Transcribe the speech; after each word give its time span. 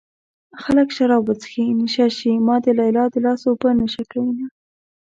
خلک 0.63 0.89
شراب 0.97 1.23
وڅښي 1.27 1.65
نشه 1.79 2.07
شي 2.17 2.33
ما 2.45 2.55
د 2.65 2.67
ليلا 2.79 3.05
د 3.11 3.15
لاس 3.25 3.41
اوبه 3.49 3.69
نشه 3.81 4.03
کوينه 4.11 4.47